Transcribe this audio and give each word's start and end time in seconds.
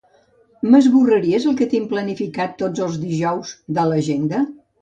M'esborraries 0.75 1.45
el 1.51 1.59
que 1.59 1.67
tinc 1.75 1.87
planificat 1.93 2.57
tots 2.65 2.87
els 2.89 2.99
dijous 3.07 3.55
de 3.81 3.89
l'agenda? 3.93 4.43